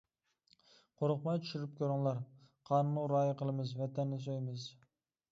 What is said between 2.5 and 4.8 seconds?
قانۇنغا رىئايە قىلىمىز، ۋەتەننى سۆيىمىز.